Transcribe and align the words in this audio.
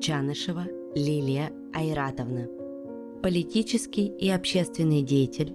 Чанышева 0.00 0.64
Лилия 0.96 1.52
Айратовна. 1.72 2.48
Политический 3.22 4.06
и 4.06 4.28
общественный 4.30 5.02
деятель. 5.02 5.54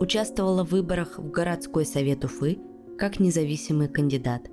Участвовала 0.00 0.64
в 0.64 0.72
выборах 0.72 1.18
в 1.18 1.30
городской 1.30 1.86
совет 1.86 2.24
Уфы 2.24 2.58
как 2.98 3.20
независимый 3.20 3.88
кандидат. 3.88 4.50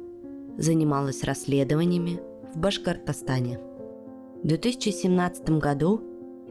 Занималась 0.57 1.23
расследованиями 1.23 2.21
в 2.53 2.59
Башкортостане. 2.59 3.59
В 4.43 4.47
2017 4.47 5.49
году 5.59 6.01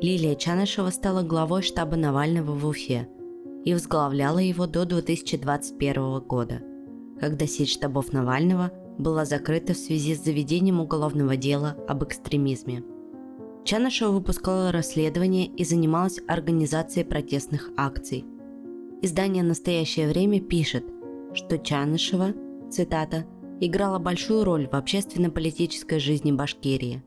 Лилия 0.03 0.35
Чанышева 0.35 0.91
стала 0.91 1.23
главой 1.23 1.63
штаба 1.63 1.97
Навального 1.97 2.53
в 2.53 2.67
Уфе 2.67 3.09
и 3.65 3.73
возглавляла 3.75 4.39
его 4.39 4.67
до 4.67 4.85
2021 4.85 6.21
года, 6.21 6.63
когда 7.21 7.47
сеть 7.47 7.71
штабов 7.71 8.13
Навального 8.13 8.73
была 8.99 9.25
закрыта 9.25 9.75
в 9.75 9.79
связи 9.79 10.15
с 10.15 10.25
заведением 10.25 10.81
уголовного 10.81 11.37
дела 11.37 11.77
об 11.89 12.05
экстремизме. 12.05 12.83
Чанышева 13.65 14.11
выпускала 14.11 14.73
расследования 14.73 15.47
и 15.47 15.65
занималась 15.65 16.21
организацией 16.27 17.05
протестных 17.05 17.71
акций. 17.77 18.25
Издание 19.03 19.43
«Настоящее 19.43 20.09
время» 20.09 20.41
пишет, 20.41 20.85
что 21.35 21.59
Чанышева, 21.59 22.35
цитата, 22.71 23.27
играла 23.61 23.99
большую 23.99 24.45
роль 24.45 24.67
в 24.67 24.75
общественно-политической 24.75 25.99
жизни 25.99 26.33
Башкирии. 26.33 27.03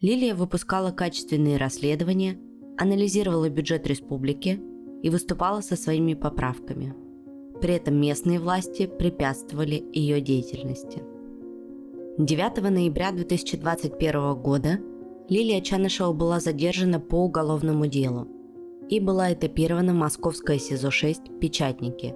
Лилия 0.00 0.34
выпускала 0.34 0.90
качественные 0.90 1.56
расследования, 1.56 2.38
анализировала 2.76 3.48
бюджет 3.48 3.86
республики 3.86 4.60
и 5.04 5.10
выступала 5.10 5.60
со 5.60 5.76
своими 5.76 6.14
поправками. 6.14 6.92
При 7.60 7.74
этом 7.74 7.94
местные 7.94 8.40
власти 8.40 8.86
препятствовали 8.86 9.84
ее 9.92 10.20
деятельности– 10.20 11.02
9 12.16 12.62
ноября 12.70 13.10
2021 13.10 14.34
года 14.36 14.78
Лилия 15.28 15.60
Чанышева 15.60 16.12
была 16.12 16.38
задержана 16.38 17.00
по 17.00 17.24
уголовному 17.24 17.88
делу 17.88 18.28
и 18.88 19.00
была 19.00 19.32
этапирована 19.32 19.92
в 19.92 19.96
московское 19.96 20.58
СИЗО-6 20.58 21.40
«Печатники», 21.40 22.14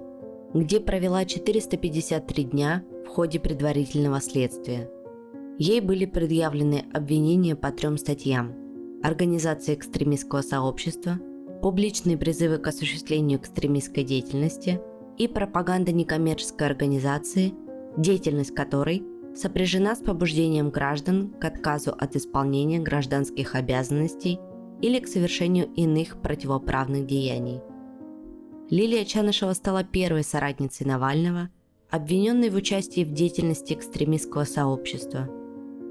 где 0.53 0.79
провела 0.79 1.25
453 1.25 2.43
дня 2.45 2.85
в 3.05 3.09
ходе 3.09 3.41
предварительного 3.41 4.21
следствия. 4.21 4.89
Ей 5.57 5.81
были 5.81 6.05
предъявлены 6.05 6.85
обвинения 6.93 7.57
по 7.57 7.69
трем 7.73 7.97
статьям– 7.97 8.53
организация 9.03 9.75
экстремистского 9.75 10.43
сообщества, 10.43 11.19
публичные 11.61 12.17
призывы 12.17 12.57
к 12.57 12.67
осуществлению 12.67 13.39
экстремистской 13.39 14.03
деятельности 14.03 14.79
и 15.17 15.27
пропаганда 15.27 15.91
некоммерческой 15.91 16.67
организации, 16.67 17.53
деятельность 17.97 18.55
которой– 18.55 19.03
сопряжена 19.35 19.95
с 19.95 19.99
побуждением 19.99 20.69
граждан 20.69 21.29
к 21.39 21.45
отказу 21.45 21.91
от 21.91 22.15
исполнения 22.15 22.79
гражданских 22.79 23.55
обязанностей 23.55 24.39
или 24.81 24.99
к 24.99 25.07
совершению 25.07 25.67
иных 25.75 26.21
противоправных 26.21 27.05
деяний. 27.05 27.61
Лилия 28.69 29.05
Чанышева 29.05 29.53
стала 29.53 29.83
первой 29.83 30.23
соратницей 30.23 30.85
Навального, 30.85 31.49
обвиненной 31.89 32.49
в 32.49 32.55
участии 32.55 33.03
в 33.03 33.11
деятельности 33.11 33.73
экстремистского 33.73 34.43
сообщества. 34.43 35.27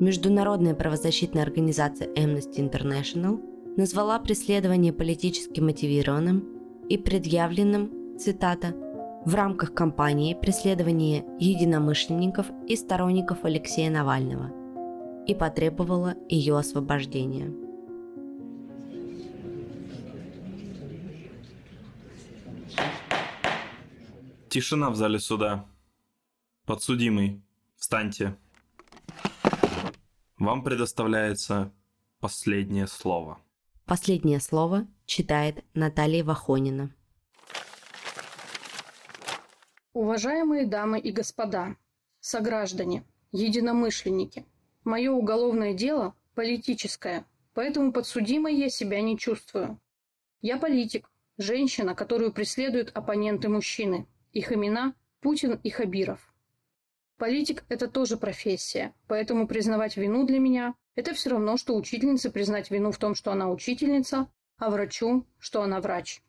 Международная 0.01 0.75
правозащитная 0.75 1.43
организация 1.43 2.09
Amnesty 2.15 2.59
International 2.59 3.41
назвала 3.79 4.19
преследование 4.19 4.93
политически 4.93 5.61
мотивированным 5.61 6.85
и 6.89 6.99
предъявленным, 6.99 8.19
цитата, 8.19 8.75
в 9.25 9.33
рамках 9.37 9.73
кампании 9.73 10.35
преследования 10.35 11.25
единомышленников 11.39 12.47
и 12.67 12.75
сторонников 12.75 13.45
Алексея 13.45 13.89
Навального 13.91 14.51
и 15.27 15.35
потребовала 15.35 16.17
ее 16.29 16.59
освобождения. 16.59 17.55
Тишина 24.49 24.91
в 24.91 24.97
зале 24.97 25.21
суда. 25.21 25.67
Подсудимый, 26.65 27.43
встаньте. 27.77 28.37
Вам 30.37 30.65
предоставляется 30.65 31.73
последнее 32.19 32.89
слово. 32.89 33.39
Последнее 33.89 34.39
слово 34.39 34.87
читает 35.07 35.65
Наталья 35.73 36.23
Вахонина. 36.23 36.91
Уважаемые 39.95 40.67
дамы 40.67 41.01
и 41.01 41.11
господа, 41.11 41.75
сограждане, 42.21 43.03
единомышленники, 43.33 44.45
мое 44.85 45.11
уголовное 45.11 45.73
дело 45.73 46.15
политическое, 46.35 47.25
поэтому 47.55 47.95
подсудимой 47.95 48.57
я 48.57 48.69
себя 48.69 49.01
не 49.01 49.17
чувствую. 49.17 49.81
Я 50.43 50.59
политик, 50.59 51.11
женщина, 51.39 51.95
которую 51.95 52.35
преследуют 52.35 52.91
оппоненты 52.95 53.49
мужчины. 53.49 54.07
Их 54.35 54.53
имена– 54.53 54.93
Путин 55.21 55.59
и 55.63 55.71
Хабиров. 55.71 56.35
Политик– 57.17 57.65
это 57.71 57.89
тоже 57.89 58.19
профессия, 58.19 58.93
поэтому 59.07 59.49
признавать 59.49 59.97
вину 59.97 60.27
для 60.27 60.41
меня– 60.41 60.75
это 60.99 61.15
все 61.15 61.31
равно, 61.31 61.57
что 61.57 61.77
учительнице 61.77 62.31
признать 62.31 62.71
вину 62.71 62.91
в 62.91 62.99
том, 62.99 63.15
что 63.15 63.31
она 63.31 63.51
учительница, 63.51 64.29
а 64.57 64.71
врачу, 64.71 65.27
что 65.39 65.63
она 65.63 65.81
врач. 65.81 66.23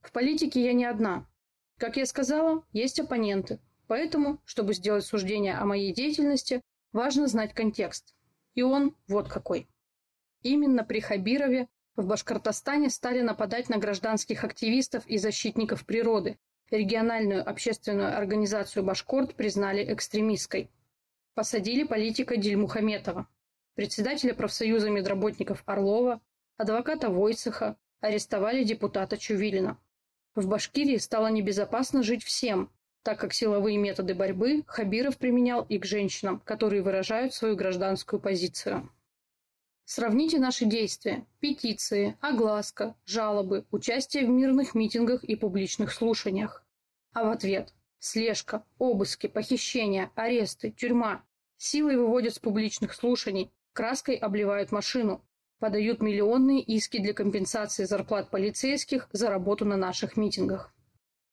В 0.00 0.10
политике 0.12 0.64
я 0.64 0.72
не 0.72 0.84
одна– 0.84 1.26
как 1.78 1.96
я 1.96 2.06
сказала, 2.06 2.64
есть 2.72 3.00
оппоненты. 3.00 3.58
Поэтому, 3.88 4.40
чтобы 4.44 4.74
сделать 4.74 5.04
суждение 5.04 5.54
о 5.54 5.66
моей 5.66 5.92
деятельности, 5.92 6.62
важно 6.92 7.26
знать 7.26 7.52
контекст. 7.52 8.14
И 8.54 8.62
он 8.62 8.96
вот 9.08 9.28
какой. 9.28 9.68
Именно 10.42 10.84
при 10.84 11.00
Хабирове 11.00 11.68
в 11.96 12.06
Башкортостане 12.06 12.90
стали 12.90 13.20
нападать 13.22 13.68
на 13.68 13.78
гражданских 13.78 14.44
активистов 14.44 15.06
и 15.06 15.18
защитников 15.18 15.84
природы. 15.84 16.38
Региональную 16.70 17.48
общественную 17.48 18.16
организацию 18.16 18.84
«Башкорт» 18.84 19.34
признали 19.34 19.92
экстремистской. 19.92 20.70
Посадили 21.34 21.84
политика 21.84 22.36
Дильмухаметова, 22.36 23.28
председателя 23.74 24.34
профсоюза 24.34 24.90
медработников 24.90 25.62
Орлова, 25.66 26.20
адвоката 26.56 27.08
Войцеха, 27.10 27.76
арестовали 28.00 28.64
депутата 28.64 29.16
Чувилина. 29.16 29.78
В 30.34 30.46
Башкирии 30.48 30.96
стало 30.96 31.28
небезопасно 31.28 32.02
жить 32.02 32.24
всем, 32.24 32.70
так 33.02 33.20
как 33.20 33.32
силовые 33.32 33.78
методы 33.78 34.14
борьбы 34.14 34.64
Хабиров 34.66 35.18
применял 35.18 35.62
и 35.62 35.78
к 35.78 35.84
женщинам, 35.84 36.40
которые 36.40 36.82
выражают 36.82 37.34
свою 37.34 37.56
гражданскую 37.56 38.20
позицию. 38.20 38.90
Сравните 39.84 40.38
наши 40.38 40.64
действия. 40.64 41.26
Петиции, 41.40 42.16
огласка, 42.20 42.96
жалобы, 43.04 43.66
участие 43.70 44.24
в 44.24 44.30
мирных 44.30 44.74
митингах 44.74 45.22
и 45.24 45.36
публичных 45.36 45.92
слушаниях. 45.92 46.64
А 47.12 47.24
в 47.24 47.30
ответ– 47.30 47.74
слежка, 47.98 48.64
обыски, 48.78 49.26
похищения, 49.26 50.10
аресты, 50.14 50.70
тюрьма. 50.70 51.22
Силой 51.58 51.96
выводят 51.96 52.34
с 52.34 52.38
публичных 52.38 52.94
слушаний, 52.94 53.52
краской 53.74 54.14
обливают 54.14 54.72
машину, 54.72 55.22
подают 55.58 56.00
миллионные 56.00 56.62
иски 56.62 56.98
для 56.98 57.12
компенсации 57.12 57.84
зарплат 57.84 58.30
полицейских 58.30 59.08
за 59.12 59.28
работу 59.28 59.66
на 59.66 59.76
наших 59.76 60.16
митингах. 60.16 60.72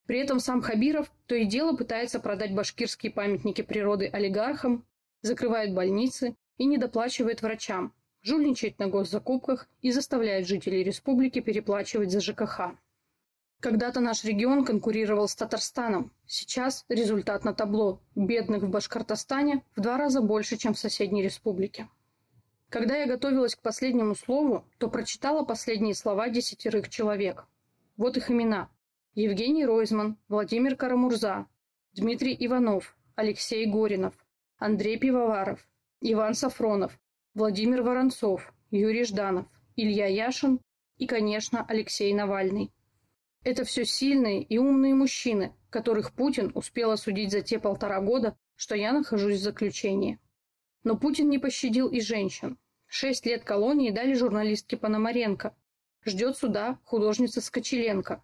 При 0.08 0.20
этом 0.20 0.42
сам 0.42 0.62
Хабиров 0.62 1.12
то 1.28 1.36
и 1.36 1.46
дело 1.46 1.76
пытается 1.76 2.20
продать 2.20 2.54
башкирские 2.54 3.14
памятники 3.14 3.62
природы 3.62 4.08
олигархам, 4.08 4.86
закрывает 5.22 5.74
больницы 5.74 6.36
и 6.58 6.66
не 6.66 6.78
доплачивает 6.78 7.42
врачам, 7.42 7.94
жульничает 8.22 8.80
на 8.80 8.88
госзакупках 8.88 9.70
и 9.82 9.92
заставляет 9.92 10.48
жителей 10.48 10.84
республики 10.84 11.40
переплачивать 11.40 12.12
за 12.12 12.20
ЖКХ. 12.20 12.74
Когда-то 13.62 14.00
наш 14.00 14.24
регион 14.24 14.66
конкурировал 14.66 15.28
с 15.28 15.36
Татарстаном. 15.36 16.12
Сейчас 16.26 16.84
результат 16.90 17.46
на 17.46 17.54
табло. 17.54 18.02
Бедных 18.16 18.64
в 18.64 18.70
Башкортостане 18.70 19.64
в 19.76 19.82
два 19.82 19.98
раза 19.98 20.20
больше, 20.22 20.58
чем 20.58 20.74
в 20.74 20.80
соседней 20.80 21.22
республике. 21.22 21.88
Когда 22.72 22.96
я 22.96 23.06
готовилась 23.06 23.54
к 23.54 23.62
последнему 23.62 24.16
слову, 24.16 24.66
то 24.78 24.90
прочитала 24.90 25.44
последние 25.44 25.94
слова 25.94 26.30
десятерых 26.30 26.88
человек. 26.88 27.46
Вот 27.98 28.16
их 28.16 28.32
имена. 28.32 28.70
Евгений 29.14 29.66
Ройзман, 29.66 30.18
Владимир 30.30 30.78
Карамурза, 30.78 31.48
Дмитрий 31.92 32.34
Иванов, 32.40 32.96
Алексей 33.16 33.66
Горинов, 33.66 34.14
Андрей 34.58 34.98
Пивоваров, 34.98 35.68
Иван 36.00 36.34
Сафронов, 36.34 36.98
Владимир 37.34 37.82
Воронцов, 37.82 38.54
Юрий 38.70 39.04
Жданов, 39.04 39.48
Илья 39.76 40.08
Яшин 40.08 40.62
и, 40.96 41.08
конечно, 41.08 41.66
Алексей 41.68 42.14
Навальный. 42.14 42.72
Это 43.44 43.66
все 43.66 43.84
сильные 43.84 44.44
и 44.44 44.58
умные 44.58 44.96
мужчины, 44.96 45.54
которых 45.70 46.14
Путин 46.14 46.54
успел 46.56 46.92
осудить 46.92 47.32
за 47.32 47.42
те 47.42 47.60
полтора 47.60 48.00
года, 48.00 48.38
что 48.56 48.76
я 48.76 48.94
нахожусь 48.94 49.40
в 49.40 49.44
заключении. 49.44 50.20
Но 50.84 50.98
Путин 50.98 51.30
не 51.30 51.40
пощадил 51.40 51.88
и 51.88 52.02
женщин. 52.02 52.58
Шесть 52.88 53.26
лет 53.26 53.44
колонии 53.44 53.92
дали 53.92 54.14
журналистке 54.14 54.78
Пономаренко. 54.78 55.56
Ждет 56.06 56.38
суда 56.38 56.80
художница 56.84 57.40
Скочеленко. 57.42 58.24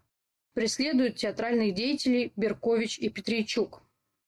Преследуют 0.53 1.17
театральных 1.17 1.75
деятелей 1.75 2.33
Беркович 2.35 2.97
и 2.97 3.09
Петричук. 3.09 3.83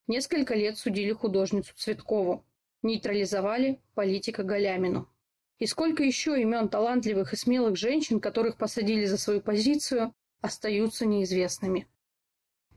Несколько 0.07 0.53
лет 0.53 0.77
судили 0.77 1.11
художницу 1.11 1.73
Цветкову. 1.75 2.45
Нейтрализовали 2.83 3.81
политика 3.95 4.43
Галямину. 4.43 5.09
И 5.57 5.65
сколько 5.65 6.03
еще 6.03 6.39
имен 6.39 6.69
талантливых 6.69 7.33
и 7.33 7.35
смелых 7.35 7.75
женщин, 7.75 8.21
которых 8.21 8.57
посадили 8.57 9.05
за 9.05 9.17
свою 9.17 9.41
позицию, 9.41 10.13
остаются 10.41 11.05
неизвестными. 11.05 11.87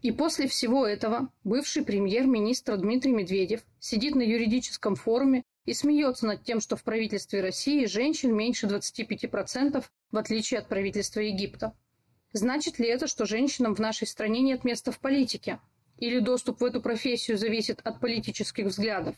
И 0.03 0.11
после 0.11 0.49
всего 0.49 0.85
этого 0.85 1.29
бывший 1.45 1.85
премьер-министр 1.85 2.77
Дмитрий 2.77 3.13
Медведев 3.13 3.61
сидит 3.79 4.17
на 4.17 4.23
юридическом 4.23 4.97
форуме 4.97 5.45
и 5.65 5.75
смеется 5.75 6.27
над 6.27 6.43
тем, 6.43 6.61
что 6.61 6.75
в 6.75 6.83
правительстве 6.83 7.41
России 7.41 7.87
женщин 7.87 8.35
меньше 8.35 8.67
25%, 8.67 9.85
в 10.11 10.17
отличие 10.17 10.59
от 10.59 10.69
правительства 10.69 11.21
Египта. 11.21 11.73
Значит 12.33 12.81
ли 12.81 12.89
это, 12.89 13.07
что 13.07 13.27
женщинам 13.27 13.77
в 13.77 13.79
нашей 13.79 14.09
стране 14.09 14.41
нет 14.41 14.65
места 14.65 14.91
в 14.91 14.99
политике? 14.99 15.61
Или 15.99 16.19
доступ 16.19 16.61
в 16.61 16.65
эту 16.65 16.83
профессию 16.83 17.39
зависит 17.39 17.81
от 17.85 18.01
политических 18.01 18.67
взглядов? 18.67 19.15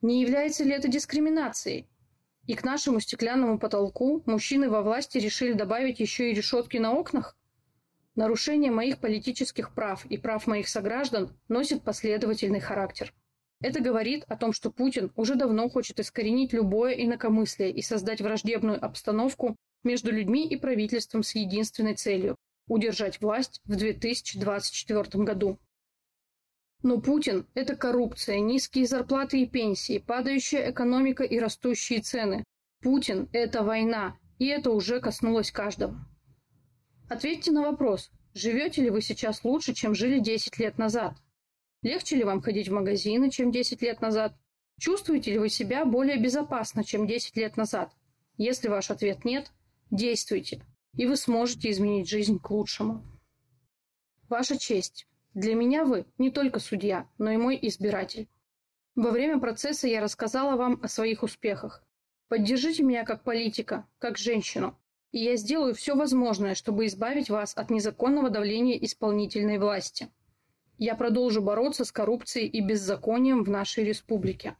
Не 0.00 0.22
является 0.22 0.64
ли 0.64 0.70
это 0.70 0.88
дискриминацией? 0.88 1.86
И 2.46 2.54
к 2.54 2.64
нашему 2.64 3.00
стеклянному 3.00 3.58
потолку 3.58 4.22
мужчины 4.24 4.70
во 4.70 4.80
власти 4.80 5.18
решили 5.18 5.52
добавить 5.52 6.00
еще 6.00 6.30
и 6.30 6.34
решетки 6.34 6.78
на 6.78 6.94
окнах? 6.94 7.36
Нарушение 8.16 8.70
моих 8.70 9.00
политических 9.00 9.74
прав 9.74 10.06
и 10.06 10.16
прав 10.16 10.46
моих 10.46 10.68
сограждан 10.68 11.36
носит 11.48 11.82
последовательный 11.82 12.60
характер. 12.60 13.12
Это 13.60 13.80
говорит 13.80 14.24
о 14.28 14.36
том, 14.36 14.52
что 14.52 14.70
Путин 14.70 15.10
уже 15.16 15.34
давно 15.34 15.68
хочет 15.68 15.98
искоренить 15.98 16.52
любое 16.52 16.92
инакомыслие 16.92 17.72
и 17.72 17.82
создать 17.82 18.20
враждебную 18.20 18.84
обстановку 18.84 19.56
между 19.82 20.12
людьми 20.12 20.46
и 20.46 20.56
правительством 20.56 21.24
с 21.24 21.34
единственной 21.34 21.94
целью– 21.94 22.36
удержать 22.68 23.20
власть 23.20 23.60
в 23.64 23.74
2024 23.74 25.24
году. 25.24 25.58
Но 26.82 27.00
Путин– 27.00 27.46
это 27.54 27.74
коррупция, 27.74 28.38
низкие 28.38 28.86
зарплаты 28.86 29.40
и 29.40 29.46
пенсии, 29.46 29.98
падающая 29.98 30.70
экономика 30.70 31.24
и 31.24 31.38
растущие 31.40 32.00
цены. 32.00 32.44
Путин– 32.80 33.28
это 33.32 33.64
война, 33.64 34.18
и 34.38 34.46
это 34.46 34.70
уже 34.70 35.00
коснулось 35.00 35.50
каждого. 35.50 36.06
Ответьте 37.08 37.52
на 37.52 37.62
вопрос, 37.62 38.10
живете 38.32 38.82
ли 38.82 38.90
вы 38.90 39.02
сейчас 39.02 39.44
лучше, 39.44 39.74
чем 39.74 39.94
жили 39.94 40.18
10 40.18 40.58
лет 40.58 40.78
назад? 40.78 41.14
Легче 41.82 42.16
ли 42.16 42.24
вам 42.24 42.40
ходить 42.40 42.68
в 42.68 42.72
магазины, 42.72 43.30
чем 43.30 43.52
10 43.52 43.82
лет 43.82 44.00
назад? 44.00 44.34
Чувствуете 44.80 45.32
ли 45.32 45.38
вы 45.38 45.50
себя 45.50 45.84
более 45.84 46.18
безопасно, 46.18 46.82
чем 46.82 47.06
10 47.06 47.36
лет 47.36 47.56
назад? 47.56 47.92
Если 48.38 48.68
ваш 48.68 48.90
ответ 48.90 49.24
нет, 49.24 49.52
действуйте, 49.90 50.62
и 50.94 51.06
вы 51.06 51.16
сможете 51.16 51.70
изменить 51.70 52.08
жизнь 52.08 52.40
к 52.40 52.50
лучшему. 52.50 53.04
Ваша 54.28 54.58
честь. 54.58 55.06
Для 55.34 55.54
меня 55.54 55.84
вы 55.84 56.06
не 56.16 56.30
только 56.30 56.58
судья, 56.58 57.08
но 57.18 57.30
и 57.30 57.36
мой 57.36 57.58
избиратель. 57.60 58.28
Во 58.94 59.10
время 59.10 59.38
процесса 59.38 59.86
я 59.88 60.00
рассказала 60.00 60.56
вам 60.56 60.80
о 60.82 60.88
своих 60.88 61.22
успехах. 61.22 61.84
Поддержите 62.28 62.82
меня 62.82 63.04
как 63.04 63.24
политика, 63.24 63.86
как 63.98 64.16
женщину, 64.16 64.78
и 65.14 65.18
я 65.18 65.36
сделаю 65.36 65.76
все 65.76 65.94
возможное, 65.94 66.56
чтобы 66.56 66.86
избавить 66.86 67.30
вас 67.30 67.56
от 67.56 67.70
незаконного 67.70 68.30
давления 68.30 68.76
исполнительной 68.76 69.58
власти. 69.58 70.08
Я 70.76 70.96
продолжу 70.96 71.40
бороться 71.40 71.84
с 71.84 71.92
коррупцией 71.92 72.48
и 72.48 72.60
беззаконием 72.60 73.44
в 73.44 73.48
нашей 73.48 73.84
республике. 73.84 74.56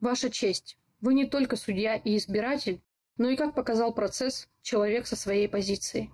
Ваша 0.00 0.28
честь, 0.28 0.76
вы 1.00 1.14
не 1.14 1.24
только 1.24 1.56
судья 1.56 1.96
и 1.96 2.18
избиратель, 2.18 2.82
но 3.16 3.30
и, 3.30 3.36
как 3.36 3.54
показал 3.54 3.94
процесс, 3.94 4.50
человек 4.60 5.06
со 5.06 5.16
своей 5.16 5.48
позицией. 5.48 6.10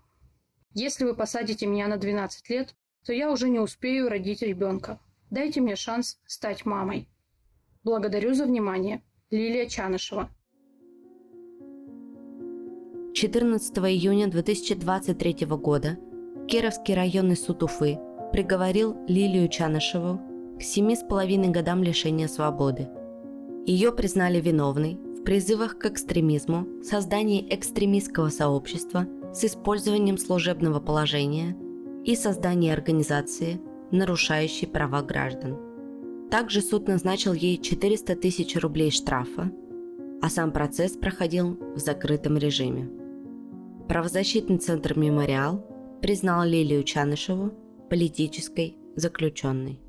Если 0.73 1.05
вы 1.05 1.17
посадите 1.17 1.67
меня 1.67 1.89
на 1.89 1.97
12 1.97 2.49
лет, 2.51 2.77
то 3.05 3.13
я 3.13 3.33
уже 3.33 3.49
не 3.49 3.59
успею 3.59 4.09
родить 4.09 4.43
ребенка. 4.43 5.01
Дайте 5.31 5.61
мне 5.61 5.75
шанс 5.75 6.21
стать 6.25 6.65
мамой. 6.65 7.09
Благодарю 7.83 8.33
за 8.33 8.45
внимание. 8.45 9.03
Лилия 9.31 9.67
Чанышева. 9.67 10.31
14 13.15 13.79
июня 13.79 14.27
2023 14.27 15.47
года 15.47 15.97
Кировский 16.49 16.97
районный 16.97 17.37
суд 17.37 17.63
Уфы 17.63 17.97
приговорил 18.33 18.97
Лилию 19.07 19.49
Чанышеву 19.49 20.21
к 20.59 20.63
семи 20.63 20.97
с 20.97 21.05
половиной 21.05 21.51
годам 21.51 21.85
лишения 21.85 22.27
свободы. 22.27 22.89
Ее 23.67 23.93
признали 23.93 24.41
виновной 24.41 24.95
в 24.97 25.23
призывах 25.23 25.79
к 25.79 25.87
экстремизму, 25.87 26.67
создании 26.83 27.47
экстремистского 27.55 28.31
сообщества 28.31 29.07
с 29.33 29.45
использованием 29.45 30.19
служебного 30.19 30.81
положения 30.81 31.57
и 32.05 32.17
создании 32.17 32.73
организации, 32.73 33.61
нарушающей 33.93 34.67
права 34.67 35.03
граждан. 35.03 35.57
Также 36.33 36.63
суд 36.63 36.89
назначил 36.89 37.33
ей 37.33 37.59
400 37.59 38.17
тысяч 38.17 38.57
рублей 38.57 38.91
штрафа, 38.91 39.53
а 40.21 40.29
сам 40.29 40.51
процесс 40.51 40.97
проходил 40.97 41.57
в 41.77 41.79
закрытом 41.79 42.39
режиме. 42.39 43.04
Правозащитный 43.89 44.59
центр 44.59 44.99
«Мемориал» 44.99 45.65
признал 46.01 46.45
Лилию 46.45 46.85
Чанышеву 46.85 47.53
политической 47.91 48.77
заключенной. 48.97 49.84